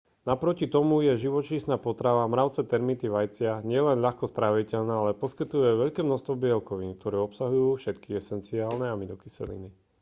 [0.27, 6.01] naproti tomu je živočíšna potrava mravce termity vajcia nielen ľahko stráviteľná ale poskytuje aj veľké
[6.09, 9.69] množstvo bielkovín ktoré obsahujú všetky esenciálne aminokyseliny